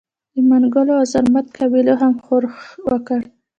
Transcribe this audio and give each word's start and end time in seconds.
د 0.33 0.35
منګلو 0.49 0.93
او 0.99 1.05
زرمت 1.13 1.45
قبایلو 1.57 1.93
هم 2.01 2.13
ښورښ 2.25 2.57
وکړ. 2.89 3.19